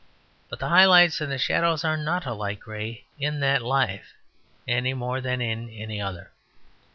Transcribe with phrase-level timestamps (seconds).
[0.49, 4.15] But the high lights and the shadows are not a light grey in that life
[4.67, 6.31] any more than in any other.